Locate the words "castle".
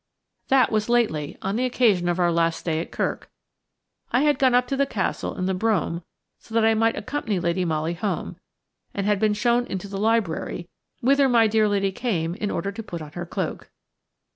4.87-5.37